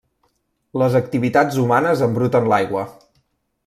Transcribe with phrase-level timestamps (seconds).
[0.83, 2.87] Les activitats humanes embruten l'aigua.